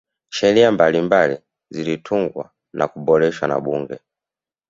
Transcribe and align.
sheria 0.29 0.71
mbalimbali 0.71 1.37
zilitungwa 1.69 2.49
na 2.73 2.87
kuboreshwa 2.87 3.47
na 3.47 3.59
bunge 3.59 3.99